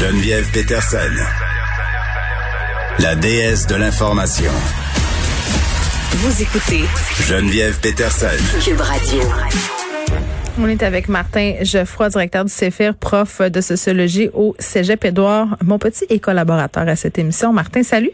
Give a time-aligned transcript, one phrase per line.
[0.00, 1.12] Geneviève Peterson,
[3.00, 4.50] la déesse de l'information.
[6.12, 6.84] Vous écoutez
[7.28, 8.28] Geneviève Peterson.
[8.64, 9.20] Cube Radio.
[10.58, 15.78] On est avec Martin Geoffroy, directeur du CEFIR, prof de sociologie au Cégep Édouard, mon
[15.78, 17.52] petit et collaborateur à cette émission.
[17.52, 18.12] Martin, salut.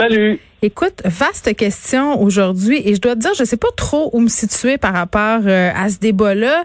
[0.00, 0.40] Salut.
[0.62, 4.28] Écoute, vaste question aujourd'hui et je dois te dire, je sais pas trop où me
[4.28, 6.64] situer par rapport euh, à ce débat-là.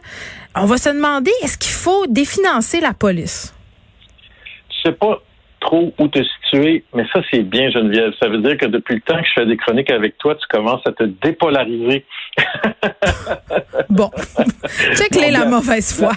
[0.56, 3.54] On va se demander, est-ce qu'il faut définancer la police?
[4.88, 5.22] Sais pas
[5.60, 8.14] trop où te situer, mais ça, c'est bien, Geneviève.
[8.22, 10.48] Ça veut dire que depuis le temps que je fais des chroniques avec toi, tu
[10.48, 12.06] commences à te dépolariser.
[13.90, 14.10] bon.
[14.96, 16.14] Check les la mauvaise foi.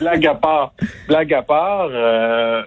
[0.00, 0.72] blague à part.
[1.08, 2.62] Blague à part, euh,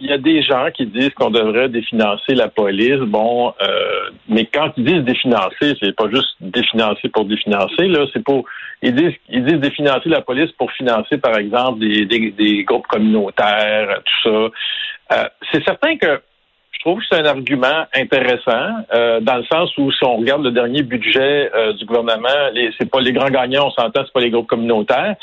[0.00, 3.00] il y a des gens qui disent qu'on devrait définancer la police.
[3.00, 7.86] Bon, euh, mais quand ils disent définancer, c'est pas juste définancer pour définancer.
[7.86, 8.44] Là, c'est pour
[8.82, 14.00] ils disent ils disent définancer la police pour financer, par exemple, des, des, groupes communautaires,
[14.04, 14.50] tout ça.
[15.10, 16.20] Euh, c'est certain que
[16.78, 20.44] je trouve que c'est un argument intéressant euh, dans le sens où si on regarde
[20.44, 22.28] le dernier budget euh, du gouvernement,
[22.78, 25.16] c'est pas les grands gagnants, on s'entend, c'est pas les groupes communautaires.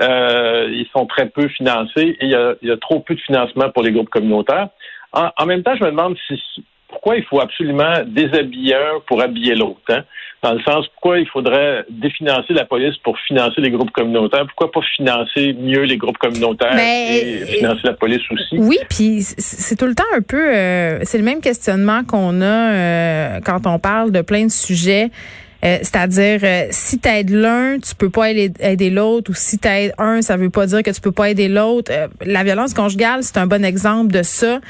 [0.00, 3.20] Euh, ils sont très peu financés et il y, a, y, a, trop peu de
[3.20, 4.68] financement pour les groupes communautaires.
[5.12, 6.40] En, en même temps, je me demande si
[7.02, 9.80] pourquoi il faut absolument déshabiller un pour habiller l'autre.
[9.88, 10.04] Hein?
[10.40, 14.44] Dans le sens, pourquoi il faudrait définancer la police pour financer les groupes communautaires?
[14.46, 18.56] Pourquoi pas financer mieux les groupes communautaires et financer la police aussi?
[18.56, 22.44] Oui, puis c'est tout le temps un peu, euh, c'est le même questionnement qu'on a
[22.44, 25.10] euh, quand on parle de plein de sujets.
[25.64, 29.68] Euh, c'est-à-dire, euh, si tu aides l'un, tu peux pas aider, l'autre, ou si tu
[29.68, 31.92] aides un, ça veut pas dire que tu peux pas aider l'autre.
[31.94, 34.60] Euh, la violence conjugale, c'est un bon exemple de ça.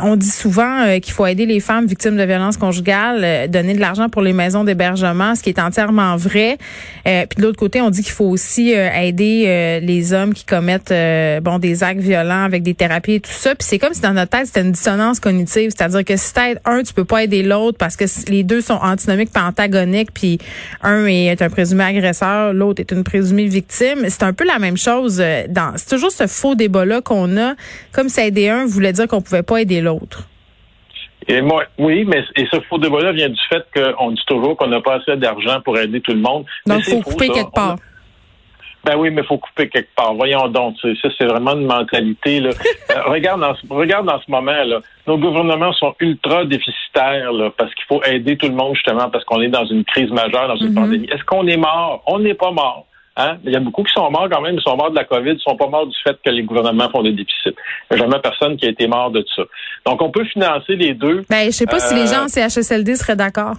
[0.00, 4.08] on dit souvent qu'il faut aider les femmes victimes de violences conjugales, donner de l'argent
[4.08, 6.56] pour les maisons d'hébergement, ce qui est entièrement vrai.
[7.04, 10.94] puis de l'autre côté, on dit qu'il faut aussi aider les hommes qui commettent
[11.42, 13.54] bon des actes violents avec des thérapies et tout ça.
[13.54, 16.40] Puis c'est comme si dans notre tête, c'était une dissonance cognitive, c'est-à-dire que si tu
[16.40, 20.07] aides un, tu peux pas aider l'autre parce que les deux sont antinomiques pas antagoniques
[20.12, 20.38] puis
[20.82, 24.08] un est un présumé agresseur, l'autre est une présumée victime.
[24.08, 25.20] C'est un peu la même chose.
[25.20, 27.54] Euh, dans, c'est toujours ce faux débat-là qu'on a,
[27.92, 30.28] comme si aider un voulait dire qu'on pouvait pas aider l'autre.
[31.26, 34.68] Et moi, oui, mais et ce faux débat-là vient du fait qu'on dit toujours qu'on
[34.68, 36.46] n'a pas assez d'argent pour aider tout le monde.
[36.66, 37.76] Donc, il faut couper quelque part.
[38.84, 40.14] Ben oui, mais il faut couper quelque part.
[40.14, 42.40] Voyons donc, ça c'est vraiment une mentalité.
[42.40, 42.50] Là.
[42.90, 47.74] Euh, regarde, ce, regarde dans ce moment là, nos gouvernements sont ultra déficitaires là, parce
[47.74, 50.56] qu'il faut aider tout le monde justement parce qu'on est dans une crise majeure, dans
[50.56, 50.74] une mm-hmm.
[50.74, 51.06] pandémie.
[51.12, 52.02] Est-ce qu'on est mort?
[52.06, 52.86] On n'est pas mort.
[53.18, 53.36] Hein?
[53.44, 55.32] Il y a beaucoup qui sont morts quand même, ils sont morts de la COVID,
[55.32, 57.54] ils sont pas morts du fait que les gouvernements font des déficits.
[57.90, 59.42] Il n'y a jamais personne qui a été mort de ça.
[59.84, 61.24] Donc, on peut financer les deux.
[61.28, 63.56] Ben, je sais pas si les gens en CHSLD seraient d'accord.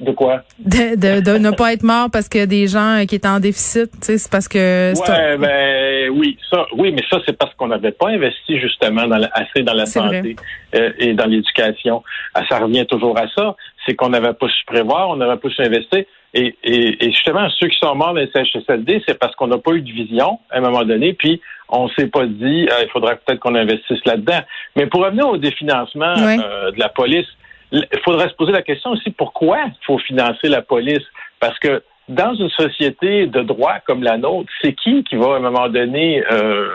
[0.00, 0.42] De quoi?
[0.58, 3.28] De, de, de ne pas être mort parce qu'il y a des gens qui étaient
[3.28, 4.94] en déficit, tu sais, c'est parce que...
[4.98, 9.20] Ouais, ben oui, ça, oui, mais ça, c'est parce qu'on n'avait pas investi justement dans
[9.34, 10.36] assez dans la santé
[10.74, 12.02] euh, et dans l'éducation.
[12.34, 15.50] Ah, ça revient toujours à ça, c'est qu'on n'avait pas su prévoir, on n'avait pas
[15.50, 16.04] su investir.
[16.32, 19.58] Et, et, et, justement, ceux qui sont morts dans les CHSLD, c'est parce qu'on n'a
[19.58, 22.88] pas eu de vision à un moment donné, puis on s'est pas dit, euh, il
[22.92, 24.40] faudrait peut-être qu'on investisse là-dedans.
[24.76, 27.26] Mais pour revenir au définancement euh, de la police,
[27.72, 31.04] il faudrait se poser la question aussi pourquoi il faut financer la police?
[31.38, 35.36] Parce que dans une société de droit comme la nôtre, c'est qui qui va à
[35.36, 36.68] un moment donné euh,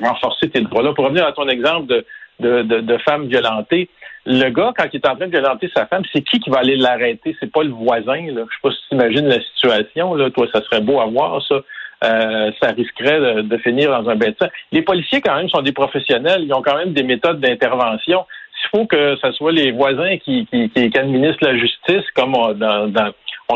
[0.00, 0.92] renforcer tes droits-là?
[0.92, 2.06] Pour revenir à ton exemple de,
[2.40, 3.90] de, de, de femme violentée,
[4.26, 6.58] le gars, quand il est en train de violenter sa femme, c'est qui qui va
[6.58, 7.36] aller l'arrêter?
[7.38, 8.26] C'est pas le voisin.
[8.32, 8.42] Là.
[8.48, 10.14] Je sais pas si tu imagines la situation.
[10.14, 10.30] Là.
[10.30, 11.62] Toi, ça serait beau à voir, ça.
[12.04, 14.48] Euh, ça risquerait de, finir dans un bêtise.
[14.70, 16.42] Les policiers, quand même, sont des professionnels.
[16.44, 18.26] Ils ont quand même des méthodes d'intervention
[18.66, 20.46] il faut que ce soit les voisins qui,
[20.94, 22.48] administrent la justice, comme on,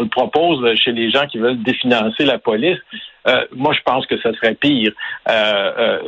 [0.01, 2.79] le propose chez les gens qui veulent définancer la police,
[3.29, 4.93] euh, moi, je pense que ça serait pire.
[5.29, 5.99] Euh, euh,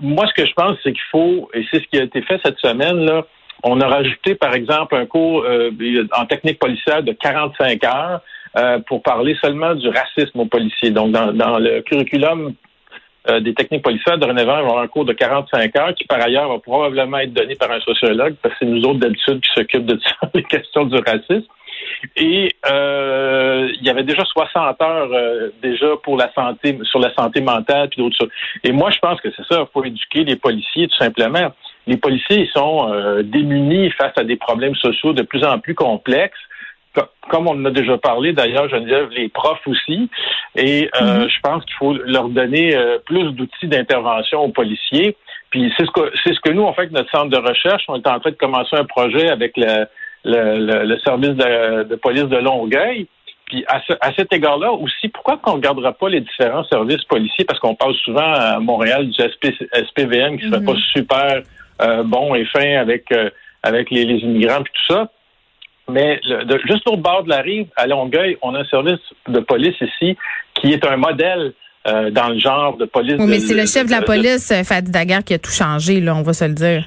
[0.00, 2.40] moi, ce que je pense, c'est qu'il faut, et c'est ce qui a été fait
[2.44, 3.24] cette semaine, là,
[3.62, 5.44] on a rajouté, par exemple, un cours
[6.16, 8.20] en technique policière de 45 heures
[8.86, 10.90] pour parler seulement du racisme aux policiers.
[10.90, 12.54] Donc, dans, dans le curriculum
[13.28, 16.48] euh, des techniques policières, dorénavant, va avoir un cours de 45 heures qui, par ailleurs,
[16.48, 19.86] va probablement être donné par un sociologue, parce que c'est nous autres, d'habitude, qui s'occupent
[19.86, 21.46] de ça, les questions du racisme.
[22.16, 27.12] Et euh, il y avait déjà 60 heures euh, déjà pour la santé, sur la
[27.14, 28.30] santé mentale puis d'autres choses.
[28.64, 31.52] Et moi, je pense que c'est ça, faut éduquer les policiers tout simplement.
[31.86, 36.38] Les policiers, ils sont démunis face à des problèmes sociaux de plus en plus complexes
[37.30, 40.10] comme on en a déjà parlé d'ailleurs, Geneviève, les profs aussi.
[40.56, 41.28] Et euh, mm-hmm.
[41.28, 45.16] je pense qu'il faut leur donner euh, plus d'outils d'intervention aux policiers.
[45.50, 47.84] Puis c'est ce que c'est ce que nous on fait avec notre centre de recherche.
[47.88, 49.86] On est en train de commencer un projet avec le,
[50.24, 53.06] le, le, service de, police de Longueuil.
[53.46, 53.80] puis à,
[54.16, 57.44] cet égard-là aussi, pourquoi qu'on ne regardera pas les différents services policiers?
[57.44, 60.92] Parce qu'on parle souvent à Montréal du SPVM qui serait pas mm-hmm.
[60.96, 61.42] super
[61.82, 63.30] euh, bon et fin avec euh,
[63.62, 65.10] avec les, immigrants et tout ça.
[65.90, 66.20] Mais
[66.66, 70.16] juste au bord de la rive, à Longueuil, on a un service de police ici
[70.54, 71.52] qui est un modèle
[71.86, 73.16] euh, dans le genre de police.
[73.18, 76.14] Oui, mais c'est le chef de la police, Fadi Daguerre, qui a tout changé, là,
[76.14, 76.84] on va se le dire.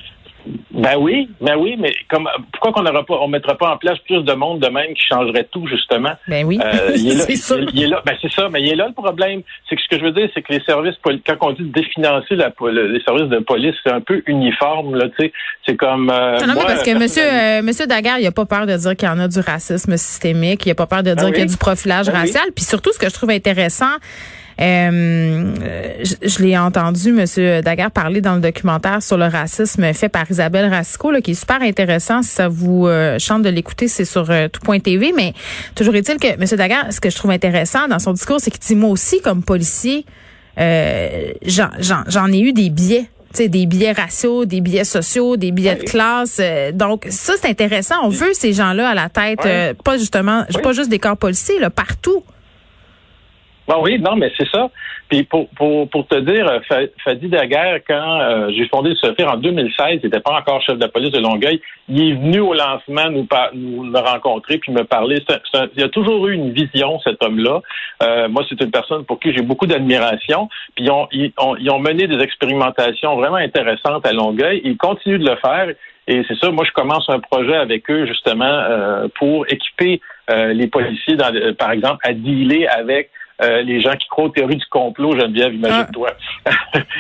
[0.72, 3.98] Ben oui, ben oui, mais comme pourquoi qu'on n'aura pas, on mettra pas en place
[4.00, 6.12] plus de monde de même qui changerait tout justement?
[6.28, 7.56] Ben oui, euh, c'est ça.
[7.74, 9.42] Il, est là, ben c'est ça, mais il est là le problème.
[9.69, 12.36] C'est que ce que je veux dire, c'est que les services, quand on dit définancer
[12.36, 15.34] la, les services de police, c'est un peu uniforme là, tu sais,
[15.66, 16.10] c'est comme.
[16.10, 18.96] Euh, non, mais parce que Monsieur euh, Monsieur Daguerre, il a pas peur de dire
[18.96, 21.39] qu'il y en a du racisme systémique, il a pas peur de dire ben qu'il
[21.39, 23.96] y a du profilage ben racial, puis surtout ce que je trouve intéressant.
[24.61, 25.53] Euh,
[26.21, 30.69] je, l'ai entendu, Monsieur Daguerre, parler dans le documentaire sur le racisme fait par Isabelle
[30.69, 30.83] là,
[31.21, 32.21] qui est super intéressant.
[32.21, 35.13] Si ça vous euh, chante de l'écouter, c'est sur euh, tout.tv.
[35.15, 35.33] Mais
[35.75, 38.61] toujours est-il que Monsieur Daguerre, ce que je trouve intéressant dans son discours, c'est qu'il
[38.61, 40.05] dit moi aussi, comme policier,
[40.57, 46.39] j'en ai eu des biais des billets raciaux, des billets sociaux, des billets de classe.
[46.71, 47.95] donc ça c'est intéressant.
[48.03, 51.71] On veut ces gens-là à la tête, pas justement, pas juste des corps policiers, là,
[51.71, 52.23] partout.
[53.68, 54.69] Bon, oui, non, mais c'est ça.
[55.10, 59.31] Puis pour, pour, pour te dire, euh, Fadi Daguerre, quand euh, j'ai fondé le SOFIR
[59.31, 62.39] en 2016, il n'était pas encore chef de la police de Longueuil, il est venu
[62.39, 65.24] au lancement nous, nous, rencontrer puis me parler.
[65.77, 67.62] il a toujours eu une vision, cet homme-là.
[68.01, 70.50] Euh, moi, c'est une personne pour qui j'ai beaucoup d'admiration.
[70.75, 74.62] Puis ils ont, ils, ont, ils ont mené des expérimentations vraiment intéressantes à Longueuil.
[74.65, 75.68] Ils continuent de le faire.
[76.07, 81.15] Et c'est ça, moi, je commence un projet avec eux, justement, pour équiper les policiers,
[81.15, 83.10] dans, par exemple, à dealer avec
[83.41, 86.09] euh, les gens qui croient aux théories du complot, Geneviève, imagine-toi.
[86.45, 86.51] Ah.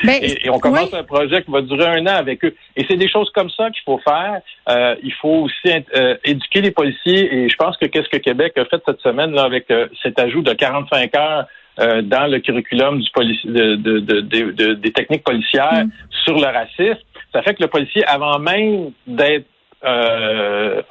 [0.03, 2.55] Ben, et, on commence un projet qui va durer un an avec eux.
[2.75, 4.41] Et c'est des choses comme ça qu'il faut faire.
[4.69, 7.33] Euh, il faut aussi euh, éduquer les policiers.
[7.33, 9.71] Et je pense que qu'est-ce que Québec a fait cette semaine là avec
[10.01, 11.45] cet ajout de 45 heures
[11.77, 13.09] dans le curriculum du
[13.45, 15.91] de, des techniques policières mm.
[16.23, 17.01] sur le racisme,
[17.33, 19.45] ça fait que le policier, avant même d'être
[19.85, 20.81] euh,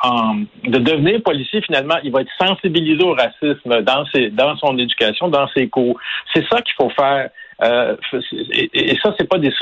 [0.64, 5.28] de devenir policier, finalement, il va être sensibilisé au racisme dans ses, dans son éducation,
[5.28, 5.98] dans ses cours.
[6.34, 7.30] C'est ça qu'il faut faire.
[7.62, 7.96] Euh,
[8.74, 9.52] et, ça, c'est pas des.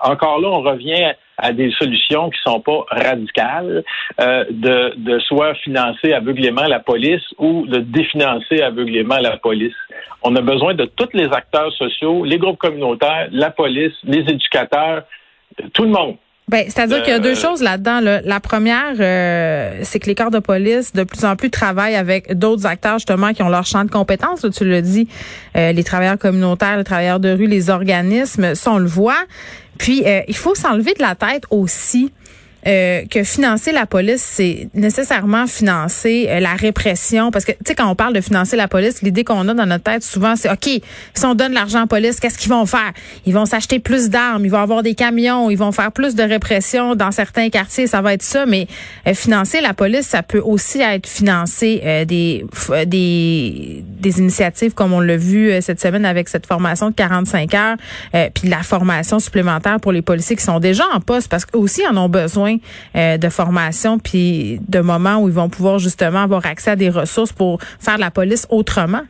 [0.00, 3.84] Encore là, on revient à des solutions qui sont pas radicales,
[4.20, 9.74] euh, de, de soit financer aveuglément la police ou de définancer aveuglément la police.
[10.22, 15.02] On a besoin de tous les acteurs sociaux, les groupes communautaires, la police, les éducateurs,
[15.74, 16.16] tout le monde
[16.48, 17.98] ben, c'est-à-dire qu'il y a deux euh, choses là-dedans.
[18.00, 22.38] La première, euh, c'est que les corps de police de plus en plus travaillent avec
[22.38, 24.46] d'autres acteurs justement qui ont leur champ de compétences.
[24.56, 25.08] tu le dis,
[25.56, 29.24] euh, les travailleurs communautaires, les travailleurs de rue, les organismes, ça on le voit.
[29.76, 32.12] Puis il faut s'enlever de la tête aussi
[32.66, 37.30] euh, que financer la police, c'est nécessairement financer euh, la répression.
[37.30, 39.66] Parce que, tu sais, quand on parle de financer la police, l'idée qu'on a dans
[39.66, 40.68] notre tête souvent, c'est, OK,
[41.14, 42.92] si on donne l'argent à police, qu'est-ce qu'ils vont faire?
[43.24, 46.24] Ils vont s'acheter plus d'armes, ils vont avoir des camions, ils vont faire plus de
[46.24, 48.46] répression dans certains quartiers, ça va être ça.
[48.46, 48.66] Mais
[49.06, 52.44] euh, financer la police, ça peut aussi être financer des,
[52.86, 57.76] des, des initiatives comme on l'a vu cette semaine avec cette formation de 45 heures,
[58.34, 61.86] puis la formation supplémentaire pour les policiers qui sont déjà en poste parce qu'eux aussi
[61.86, 62.55] en ont besoin
[62.94, 66.90] euh, de formation puis de moments où ils vont pouvoir justement avoir accès à des
[66.90, 69.02] ressources pour faire la police autrement.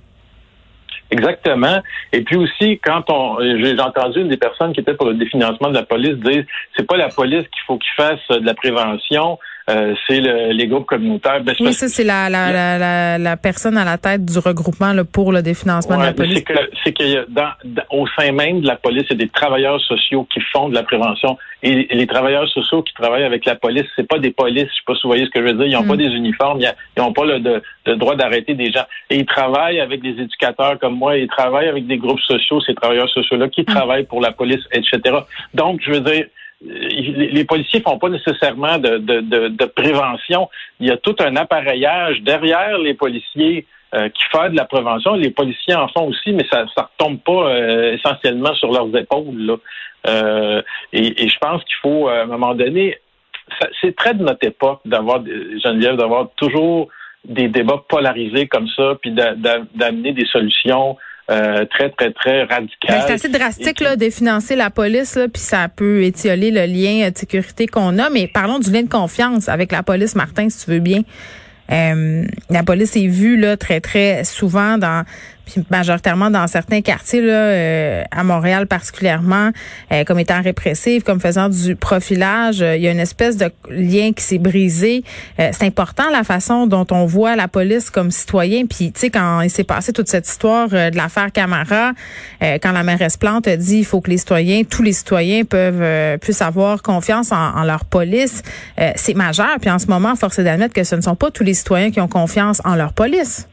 [1.11, 1.83] Exactement.
[2.13, 5.69] Et puis aussi, quand on, j'ai entendu une des personnes qui était pour le définancement
[5.69, 6.45] de la police dire,
[6.77, 10.69] c'est pas la police qu'il faut qu'il fasse de la prévention, euh, c'est le, les
[10.69, 11.43] groupes communautaires.
[11.43, 15.05] Ben, oui, ça, c'est la, la, la, la, personne à la tête du regroupement là,
[15.05, 16.45] pour le définancement de la police.
[16.85, 17.51] C'est que, que dans,
[17.91, 20.75] au sein même de la police, il y a des travailleurs sociaux qui font de
[20.75, 21.37] la prévention.
[21.65, 24.83] Et, les travailleurs sociaux qui travaillent avec la police, c'est pas des polices, je sais
[24.87, 25.99] pas si vous voyez ce que je veux dire, ils n'ont pas mm.
[25.99, 28.85] des uniformes, ils n'ont pas le, de, droit d'arrêter des gens.
[29.11, 32.75] Et ils travaillent avec des éducateurs comme moi, ils travaillent avec des groupes sociaux, ces
[32.75, 33.65] travailleurs sociaux-là, qui mm.
[33.65, 35.17] travaillent pour la police, etc.
[35.55, 36.27] Donc, je veux dire,
[37.03, 40.49] les policiers font pas nécessairement de, de, de, prévention.
[40.81, 45.15] Il y a tout un appareillage derrière les policiers euh, qui fait de la prévention.
[45.15, 49.59] Les policiers en font aussi, mais ça ne retombe pas euh, essentiellement sur leurs épaules.
[50.07, 50.63] Euh,
[50.93, 52.99] et, je pense qu'il faut, à un moment donné,
[53.81, 56.89] c'est très de notre époque d'avoir, Geneviève, d'avoir toujours
[57.25, 60.97] des débats polarisés comme ça, puis d'amener des solutions
[61.29, 63.03] euh, très, très, très radical.
[63.07, 67.19] C'est assez drastique là, de financer la police, puis ça peut étioler le lien de
[67.19, 68.11] sécurité qu'on a.
[68.11, 71.03] Mais parlons du lien de confiance avec la police, Martin, si tu veux bien.
[71.73, 75.05] Euh, la police est vue là très très souvent dans
[75.47, 79.51] puis majoritairement dans certains quartiers là, euh, à Montréal particulièrement,
[79.93, 84.13] euh, comme étant répressif, comme faisant du profilage, il y a une espèce de lien
[84.13, 85.05] qui s'est brisé.
[85.39, 88.67] c'est important la façon dont on voit la police comme citoyen.
[88.67, 91.93] Puis tu sais quand il s'est passé toute cette histoire de l'affaire Camara,
[92.41, 96.19] quand la mairesse Plante a dit il faut que les citoyens, tous les citoyens peuvent
[96.19, 98.43] puissent avoir confiance en, en leur police,
[98.97, 99.57] c'est majeur.
[99.61, 101.91] Puis en ce moment, force est d'admettre que ce ne sont pas tous les citoyens
[101.91, 103.47] qui ont confiance en leur police.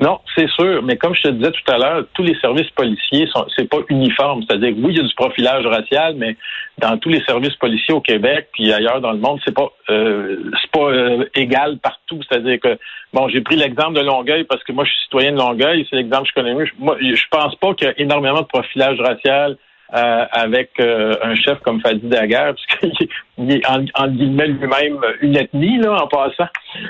[0.00, 3.26] Non, c'est sûr, mais comme je te disais tout à l'heure, tous les services policiers
[3.34, 6.36] sont c'est pas uniforme, c'est-à-dire oui, il y a du profilage racial, mais
[6.78, 10.50] dans tous les services policiers au Québec puis ailleurs dans le monde, c'est pas euh,
[10.60, 12.78] c'est pas euh, égal partout, c'est-à-dire que
[13.12, 15.96] bon, j'ai pris l'exemple de Longueuil parce que moi je suis citoyen de Longueuil, c'est
[15.96, 16.68] l'exemple que je connais mieux.
[16.78, 19.56] Moi, je pense pas qu'il y a énormément de profilage racial
[19.94, 25.34] euh, avec euh, un chef comme Fadi Daguerre, puisqu'il est en, en guillemets lui-même une
[25.34, 26.48] ethnie là en passant.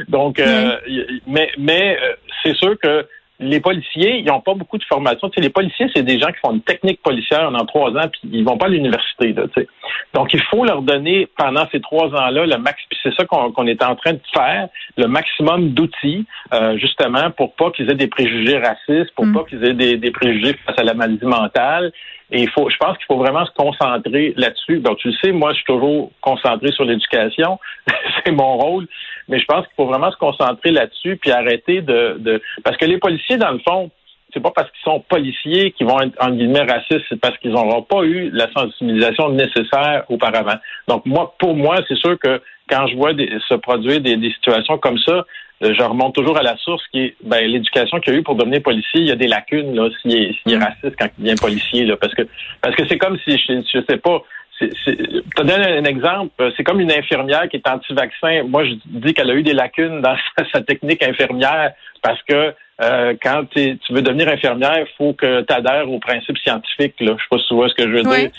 [0.09, 0.77] Donc, euh,
[1.29, 1.97] mais mais
[2.43, 3.07] c'est sûr que
[3.39, 5.29] les policiers, ils n'ont pas beaucoup de formation.
[5.29, 8.09] Tu sais, les policiers, c'est des gens qui font une technique policière en trois ans,
[8.11, 9.33] puis ils vont pas à l'université.
[9.33, 9.69] Là, tu sais.
[10.13, 12.83] Donc, il faut leur donner pendant ces trois ans-là le max.
[13.01, 16.27] C'est ça qu'on est en train de faire, le maximum d'outils,
[16.79, 19.35] justement, pour pas qu'ils aient des préjugés racistes, pour mm.
[19.35, 21.93] pas qu'ils aient des, des, préjugés face à la maladie mentale,
[22.31, 24.81] et il faut, je pense qu'il faut vraiment se concentrer là-dessus.
[24.81, 27.59] Donc, tu le sais, moi, je suis toujours concentré sur l'éducation.
[28.25, 28.87] c'est mon rôle.
[29.29, 32.85] Mais je pense qu'il faut vraiment se concentrer là-dessus puis arrêter de, de, parce que
[32.85, 33.91] les policiers, dans le fond,
[34.33, 37.53] c'est pas parce qu'ils sont policiers qu'ils vont être en guillemets racistes, c'est parce qu'ils
[37.53, 40.57] n'auront pas eu la sensibilisation nécessaire auparavant.
[40.87, 44.79] Donc moi, pour moi, c'est sûr que quand je vois se produire des, des, situations
[44.79, 45.25] comme ça,
[45.63, 48.37] euh, je remonte toujours à la source qui est ben, l'éducation qu'il a eu pour
[48.37, 49.01] devenir policier.
[49.01, 50.63] Il y a des lacunes là s'il est, est, mm.
[50.63, 52.23] raciste quand il devient policier là, parce que
[52.61, 54.23] parce que c'est comme si je, je sais pas.
[54.61, 54.93] Je
[55.37, 56.53] donne un exemple.
[56.57, 58.43] C'est comme une infirmière qui est anti-vaccin.
[58.43, 60.17] Moi, je dis qu'elle a eu des lacunes dans
[60.53, 65.53] sa technique infirmière parce que euh, quand tu veux devenir infirmière, il faut que tu
[65.53, 66.95] adhères aux principes scientifiques.
[67.01, 67.17] Là.
[67.19, 68.31] Je sais pas si tu vois ce que je veux dire.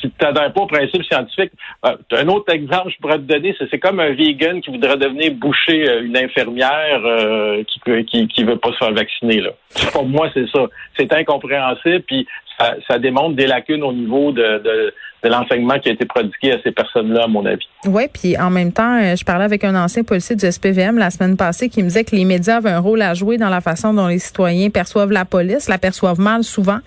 [0.00, 1.52] Si tu n'adhères pas aux principes scientifiques,
[1.84, 5.32] euh, un autre exemple je pourrais te donner, c'est comme un vegan qui voudrait devenir
[5.34, 9.40] boucher euh, une infirmière euh, qui, qui qui veut pas se faire vacciner.
[9.40, 9.50] Là.
[9.92, 10.66] Pour moi, c'est ça.
[10.96, 12.26] C'est incompréhensible, puis
[12.58, 16.52] ça, ça, démontre des lacunes au niveau de, de de l'enseignement qui a été prodigué
[16.52, 17.66] à ces personnes-là, à mon avis.
[17.86, 21.36] Oui, puis en même temps, je parlais avec un ancien policier du SPVM la semaine
[21.36, 23.92] passée qui me disait que les médias avaient un rôle à jouer dans la façon
[23.94, 26.78] dont les citoyens perçoivent la police, la perçoivent mal souvent.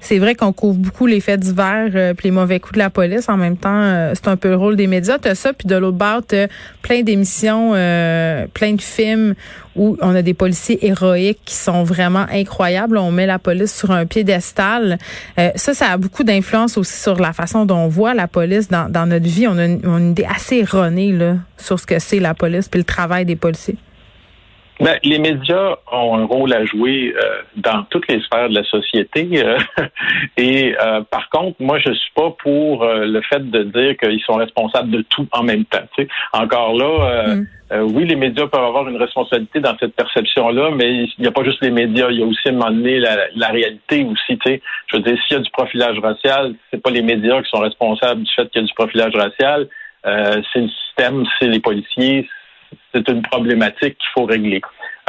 [0.00, 2.90] C'est vrai qu'on couvre beaucoup les faits divers euh, puis les mauvais coups de la
[2.90, 3.28] police.
[3.28, 5.18] En même temps, euh, c'est un peu le rôle des médias.
[5.18, 6.36] Tu as ça, puis de l'autre bord, tu
[6.82, 9.34] plein d'émissions, plein de films
[9.78, 12.98] où on a des policiers héroïques qui sont vraiment incroyables.
[12.98, 14.98] On met la police sur un piédestal.
[15.38, 18.68] Euh, ça, ça a beaucoup d'influence aussi sur la façon dont on voit la police
[18.68, 19.46] dans, notre vie.
[19.46, 22.84] On a, une, idée assez erronée là, sur ce que c'est la police puis le
[22.84, 23.76] travail des policiers.
[24.80, 28.64] Ben, les médias ont un rôle à jouer euh, dans toutes les sphères de la
[28.64, 29.28] société.
[29.34, 29.58] Euh,
[30.36, 30.74] et
[31.10, 35.02] par contre, moi, je suis pas pour le fait de dire qu'ils sont responsables de
[35.02, 35.86] tout en même temps.
[36.32, 37.46] Encore là, mm.
[37.70, 41.32] Euh, oui, les médias peuvent avoir une responsabilité dans cette perception-là, mais il n'y a
[41.32, 44.38] pas juste les médias, il y a aussi à un moment donné la, réalité aussi.
[44.38, 47.42] Tu sais, je veux dire, s'il y a du profilage racial, c'est pas les médias
[47.42, 49.68] qui sont responsables du fait qu'il y a du profilage racial,
[50.06, 52.26] euh, c'est le système, c'est les policiers,
[52.92, 54.60] c'est une problématique qu'il faut régler.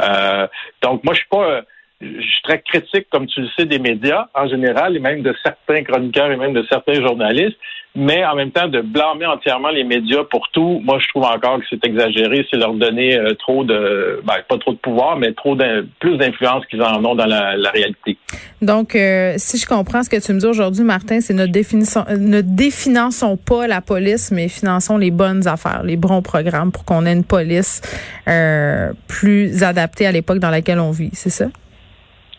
[0.02, 0.46] Euh,
[0.82, 1.62] donc, moi, je suis pas
[2.00, 5.34] je suis très critique, comme tu le sais, des médias en général, et même de
[5.42, 7.58] certains chroniqueurs et même de certains journalistes,
[7.94, 11.58] mais en même temps de blâmer entièrement les médias pour tout, moi je trouve encore
[11.58, 15.32] que c'est exagéré, c'est leur donner euh, trop de, ben, pas trop de pouvoir, mais
[15.32, 15.56] trop
[15.98, 18.16] plus d'influence qu'ils en ont dans la, réalité.
[18.62, 22.04] Donc, euh, si je comprends ce que tu me dis aujourd'hui, Martin, c'est notre définition,
[22.08, 27.04] ne définançons pas la police, mais finançons les bonnes affaires, les bons programmes pour qu'on
[27.06, 27.82] ait une police
[28.28, 31.46] euh, plus adaptée à l'époque dans laquelle on vit, c'est ça?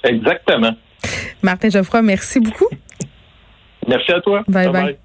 [0.04, 0.76] Exactement.
[1.42, 2.68] Martin Geoffroy, merci beaucoup.
[3.88, 4.44] Merci à toi.
[4.48, 4.70] bye.
[4.70, 4.98] bye.